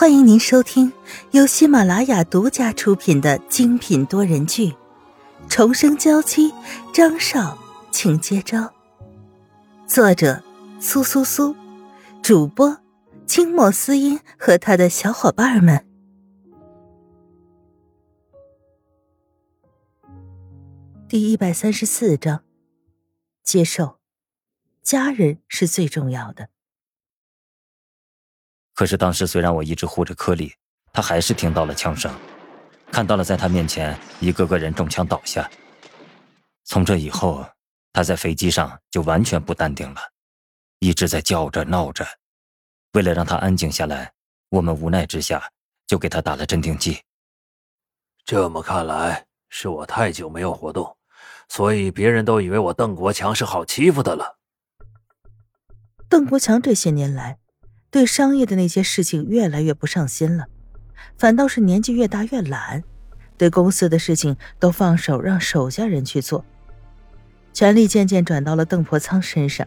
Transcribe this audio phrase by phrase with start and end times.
[0.00, 0.92] 欢迎您收听
[1.32, 4.70] 由喜马拉雅独家出品的精品多人剧
[5.48, 6.52] 《重生娇妻》，
[6.94, 7.58] 张少，
[7.90, 8.72] 请接招。
[9.88, 10.40] 作者：
[10.78, 11.56] 苏苏苏，
[12.22, 12.78] 主播：
[13.26, 15.84] 清墨思音和他的小伙伴们。
[21.08, 22.44] 第一百三十四章，
[23.42, 23.98] 接受，
[24.80, 26.50] 家人是最重要的。
[28.78, 30.54] 可是当时虽然我一直护着柯里，
[30.92, 32.14] 他还是听到了枪声，
[32.92, 35.50] 看到了在他面前一个个人中枪倒下。
[36.62, 37.44] 从这以后，
[37.92, 40.00] 他在飞机上就完全不淡定了，
[40.78, 42.06] 一直在叫着闹着。
[42.92, 44.12] 为了让他安静下来，
[44.48, 45.50] 我们无奈之下
[45.88, 47.00] 就给他打了镇定剂。
[48.24, 50.96] 这么看来，是我太久没有活动，
[51.48, 54.38] 所以别人都以为我邓国强是好欺负的了。
[56.08, 57.40] 邓国强这些年来。
[57.90, 60.46] 对商业的那些事情越来越不上心了，
[61.16, 62.84] 反倒是年纪越大越懒，
[63.36, 66.44] 对公司的事情都放手让手下人去做，
[67.52, 69.66] 权力渐渐转到了邓伯仓身上。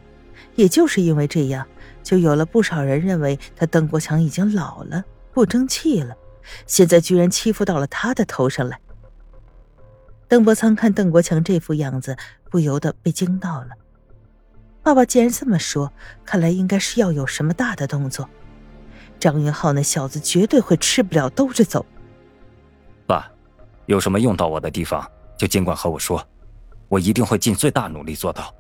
[0.56, 1.66] 也就是因为这样，
[2.04, 6.16] 就有了不少人认为他邓国强已经老了，不争气了，
[6.68, 8.80] 现在居然欺负到了他的头上来。
[10.28, 12.18] 邓伯仓看邓国强这副样子，
[12.50, 13.70] 不由得被惊到了。
[14.84, 15.92] 爸爸既然这么说，
[16.26, 18.28] 看来应该是要有什么大的动作。
[19.20, 21.86] 张云浩那小子绝对会吃不了兜着走。
[23.06, 23.32] 爸，
[23.86, 26.26] 有什么用到我的地方，就尽管和我说，
[26.88, 28.54] 我一定会尽最大努力做到。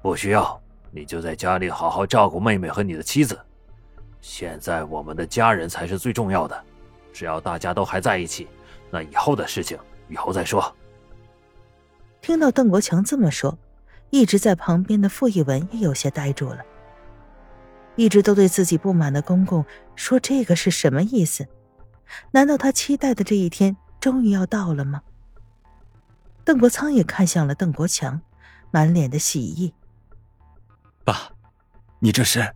[0.00, 0.60] 不需要，
[0.92, 3.36] 你就在家里好好照顾妹妹和你的妻子。
[4.20, 6.64] 现在我们的家人才是最重要的，
[7.12, 8.46] 只要大家都还在一起，
[8.90, 9.76] 那以后的事情
[10.08, 10.72] 以后再说。
[12.20, 13.58] 听到邓国强这么说。
[14.10, 16.58] 一直在旁边的傅一文也有些呆住了。
[17.96, 21.46] 一直都对自己不满的公公说这个是什么意思？
[22.32, 25.02] 难道他期待的这一天终于要到了吗？
[26.44, 28.20] 邓国仓也看向了邓国强，
[28.70, 29.72] 满脸的喜意。
[31.04, 31.30] 爸，
[32.00, 32.54] 你这是？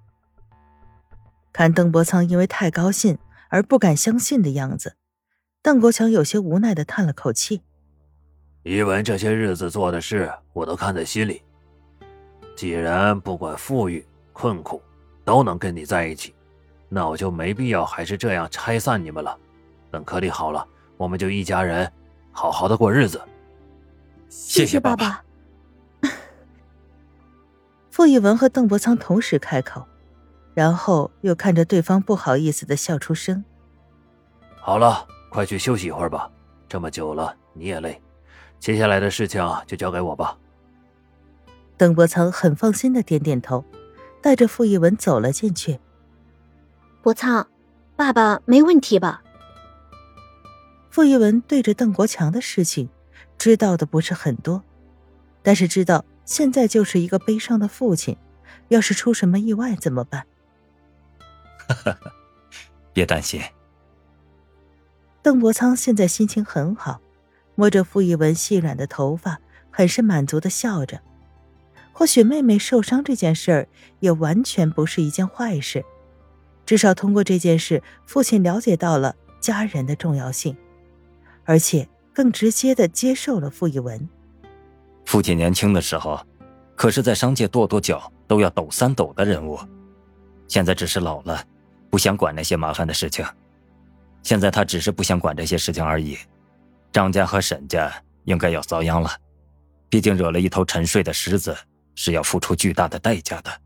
[1.53, 3.19] 看邓伯仓因为太高兴
[3.49, 4.97] 而不敢相信的样子，
[5.63, 7.63] 邓国强有些无奈的叹了口气。
[8.65, 11.43] 一文这些日子做的事，我都看在心里。
[12.59, 14.83] 既然不管富裕困苦，
[15.25, 16.35] 都能跟你在一起，
[16.89, 19.39] 那我就没必要还是这样拆散你们了。
[19.93, 21.89] 等颗粒好了，我们就一家人，
[22.33, 23.23] 好好的过日子。
[24.29, 25.23] 谢谢爸爸。
[27.93, 29.87] 傅一文和邓伯仓同时开口，
[30.53, 33.45] 然后又看着对方，不好意思的笑出声。
[34.57, 36.29] 好了，快去休息一会儿吧，
[36.69, 38.03] 这么久了你也累，
[38.59, 40.37] 接下来的事情就交给我吧。
[41.79, 43.65] 邓伯苍很放心的点点头，
[44.21, 45.79] 带着傅一文走了进去。
[47.01, 47.47] 伯苍，
[47.95, 49.23] 爸爸没问题吧？
[50.91, 52.89] 傅一文对着邓国强的事情，
[53.39, 54.65] 知道的不是很多，
[55.41, 58.17] 但是知道现在就是一个悲伤的父亲，
[58.69, 60.27] 要是出什么意外怎么办？
[61.69, 61.97] 哈哈，
[62.93, 63.41] 别担心。
[65.23, 67.01] 邓伯苍现在心情很好，
[67.55, 69.39] 摸着傅一文细软的头发，
[69.71, 71.01] 很是满足的笑着。
[71.99, 75.85] 或许妹妹受伤这件事儿也完全不是一件坏事，
[76.65, 80.57] 至少通过这件事，父亲了解到了家人的重要性，
[81.45, 84.09] 而且更直接的接受了傅一文。
[85.07, 86.25] 父亲年轻的时候，
[86.77, 89.59] 可是在商界跺跺脚都要抖三抖的人物，
[90.47, 91.45] 现在只是老了，
[91.91, 93.27] 不想管那些麻烦的事情。
[94.23, 96.17] 现在他只是不想管这些事情而已。
[96.93, 97.93] 张家和沈家
[98.23, 99.11] 应该要遭殃了，
[99.89, 101.57] 毕竟惹了一头沉睡的狮子。
[101.99, 103.61] 是要付出巨大的代价的。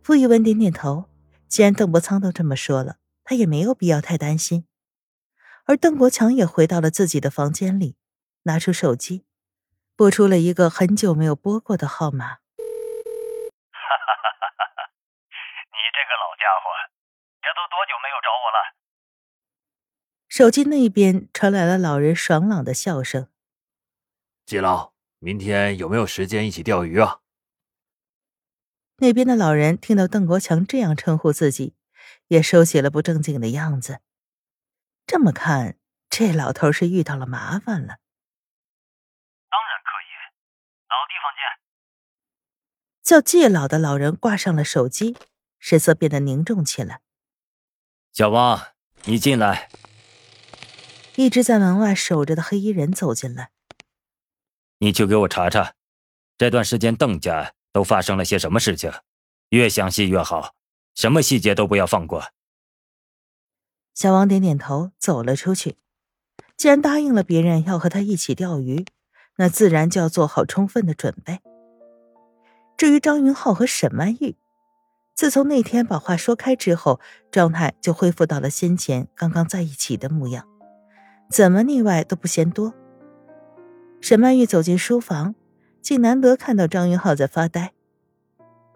[0.00, 1.10] 傅一文点点头，
[1.48, 4.64] 既然邓伯苍都这么说了，他也没有必要太担心。
[5.64, 7.96] 而邓国强也回到了自己的房间里，
[8.44, 9.26] 拿出手机，
[9.96, 12.24] 拨出了一个很久没有拨过的号码。
[12.24, 14.86] 哈哈哈哈哈！
[15.74, 16.70] 你这个老家伙，
[17.42, 18.78] 这都多久没有找我了？
[20.28, 23.28] 手机那边传来了老人爽朗的笑声。
[24.46, 24.97] 季老。
[25.20, 27.20] 明天有没有时间一起钓鱼啊？
[28.98, 31.74] 那边的老人听到邓国强这样称呼自己，
[32.28, 34.00] 也收起了不正经的样子。
[35.06, 35.76] 这么看，
[36.08, 37.98] 这老头是遇到了麻烦了。
[39.48, 40.10] 当然可以，
[40.88, 41.40] 老地方见。
[43.02, 45.16] 叫季老的老人挂上了手机，
[45.58, 47.00] 神色变得凝重起来。
[48.12, 48.68] 小王，
[49.04, 49.68] 你进来。
[51.16, 53.50] 一直在门外守着的黑衣人走进来。
[54.78, 55.74] 你去给我查查，
[56.36, 58.92] 这段时间邓家都发生了些什么事情，
[59.50, 60.54] 越详细越好，
[60.94, 62.24] 什么细节都不要放过，
[63.94, 65.76] 小王点点头，走了出去。
[66.56, 68.84] 既然答应了别人要和他一起钓鱼，
[69.36, 71.40] 那自然就要做好充分的准备。
[72.76, 74.36] 至于张云浩和沈曼玉，
[75.14, 77.00] 自从那天把话说开之后，
[77.32, 80.46] 状态就恢复到了先前刚刚在一起的模样，
[81.28, 82.72] 怎么腻歪都不嫌多。
[84.00, 85.34] 沈曼玉走进书房，
[85.80, 87.72] 竟难得看到张云浩在发呆。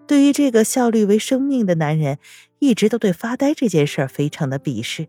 [0.06, 2.18] 对于这个效率为生命的男人，
[2.58, 5.08] 一直都对发呆这件事儿非常的鄙视。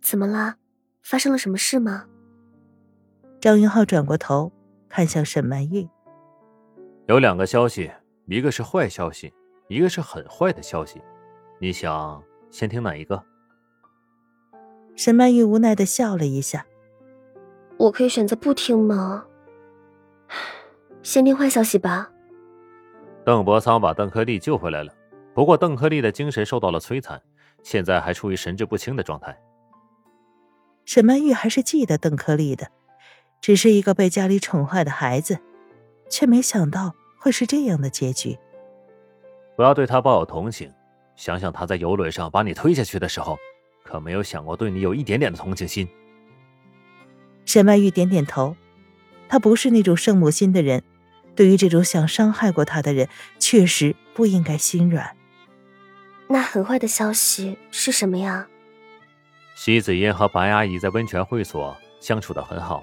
[0.00, 0.56] 怎么了？
[1.02, 2.06] 发生了什么事吗？
[3.40, 4.52] 张云浩转过头，
[4.88, 5.88] 看向沈曼玉。
[7.08, 7.90] 有两个消息，
[8.26, 9.32] 一个是坏消息，
[9.68, 11.02] 一个是很坏的消息。
[11.58, 13.22] 你想先听哪一个？
[14.96, 16.64] 沈曼玉无奈的笑了一下。
[17.78, 19.24] 我可以选择不听吗？
[21.02, 22.10] 先听坏消息吧。
[23.24, 24.92] 邓伯苍把邓克利救回来了，
[25.34, 27.20] 不过邓克利的精神受到了摧残，
[27.62, 29.38] 现在还处于神志不清的状态。
[30.84, 32.68] 沈曼玉还是记得邓克利的，
[33.40, 35.38] 只是一个被家里宠坏的孩子，
[36.10, 38.38] 却没想到会是这样的结局。
[39.56, 40.70] 不要对他抱有同情，
[41.16, 43.38] 想想他在游轮上把你推下去的时候，
[43.82, 45.88] 可没有想过对你有一点点的同情心。
[47.44, 48.56] 沈曼玉点点头，
[49.28, 50.82] 她不是那种圣母心的人，
[51.36, 53.08] 对于这种想伤害过她的人，
[53.38, 55.16] 确实不应该心软。
[56.28, 58.48] 那很坏的消息是什么呀？
[59.54, 62.82] 席子英和白阿姨在温泉会所相处的很好。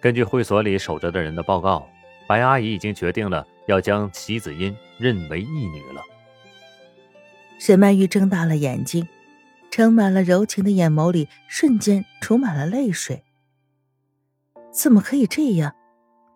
[0.00, 1.88] 根据会所里守着的人的报告，
[2.26, 6.02] 白阿姨已经决定了要将席子英认为义女了。
[7.58, 9.08] 沈曼玉睁大了眼睛，
[9.70, 13.22] 盛满了柔情的眼眸里瞬间充满了泪水。
[14.74, 15.72] 怎么可以这样？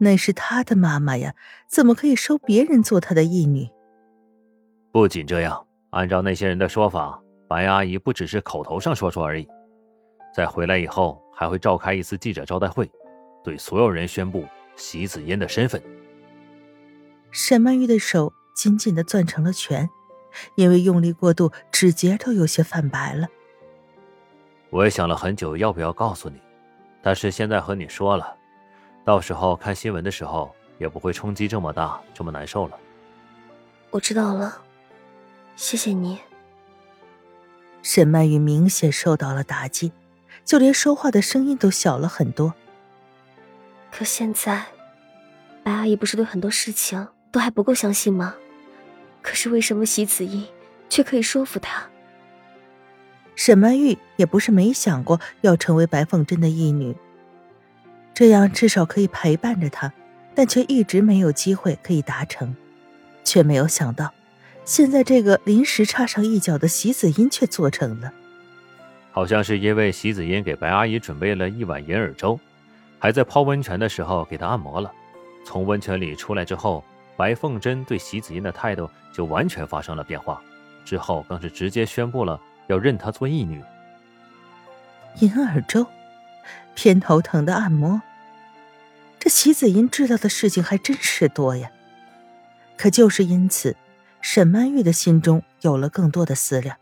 [0.00, 1.34] 那是他的妈妈呀，
[1.66, 3.68] 怎么可以收别人做他的义女？
[4.92, 9.48] 不仅这样，按照那些人的说法，白阿姨不只是口头上说说而已，
[10.32, 12.88] 在回来以后还会召开一次记者招待会，
[13.42, 14.46] 对所有人宣布
[14.76, 15.82] 席子嫣的身份。
[17.32, 19.90] 沈曼玉的手紧紧的攥成了拳，
[20.54, 23.26] 因为用力过度，指节都有些泛白了。
[24.70, 26.40] 我也想了很久，要不要告诉你。
[27.02, 28.36] 但是现在和你说了，
[29.04, 32.78] 到时候看新闻的时候也不会冲击这么大，这么难受了。
[33.90, 34.60] 我知道了，
[35.56, 36.18] 谢谢你。
[37.82, 39.92] 沈曼玉明显受到了打击，
[40.44, 42.52] 就连说话的声音都小了很多。
[43.90, 44.66] 可现在，
[45.62, 48.34] 白阿姨不是对很多事情都还不够相信吗？
[49.22, 50.46] 可是为什么席子英
[50.88, 51.88] 却可以说服她？
[53.38, 56.96] 沈曼玉也不是没想过要成为白凤珍的义女，
[58.12, 59.92] 这样至少可以陪伴着她，
[60.34, 62.56] 但却一直没有机会可以达成，
[63.22, 64.12] 却没有想到，
[64.64, 68.12] 现在这个临时插上一脚的席子音却做成了。
[69.12, 72.38] 好像是因为席子音给白阿姨准备了一碗银耳粥，
[72.98, 74.90] 还在泡温泉的时候给她按摩了。
[75.44, 76.82] 从温泉里出来之后，
[77.16, 80.42] 白凤珍对席子音的态度就完全发生了变化，
[80.84, 82.40] 之后更是直接宣布了。
[82.68, 83.62] 要认她做义女。
[85.20, 85.86] 银耳粥，
[86.74, 88.00] 偏头疼的按摩。
[89.18, 91.72] 这席子英知道的事情还真是多呀。
[92.76, 93.76] 可就是因此，
[94.20, 96.76] 沈曼玉的心中有了更多的思量：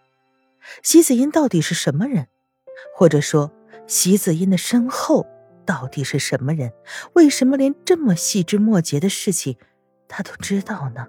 [0.83, 2.27] 席子英到底是什么人？
[2.95, 3.51] 或者说，
[3.87, 5.27] 席子英的身后
[5.65, 6.73] 到底是什么人？
[7.15, 9.57] 为什么连这么细枝末节的事情，
[10.07, 11.09] 他都知道呢？